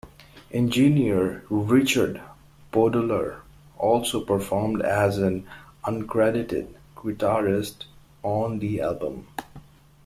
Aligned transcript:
Engineer 0.51 1.45
Richard 1.51 2.19
Podolor 2.73 3.41
also 3.77 4.19
performed 4.21 4.81
as 4.81 5.19
an 5.19 5.45
uncredited 5.85 6.73
guitarist 6.95 7.83
on 8.23 8.57
the 8.57 8.81
album. 8.81 9.27